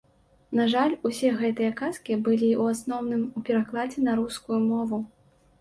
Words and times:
На 0.59 0.63
жаль, 0.73 0.93
усе 1.09 1.29
гэтыя 1.41 1.75
казкі 1.83 2.17
былі, 2.29 2.49
у 2.63 2.65
асноўным, 2.73 3.21
у 3.41 3.45
перакладзе 3.51 4.07
на 4.09 4.17
рускую 4.23 4.59
мову. 4.69 4.97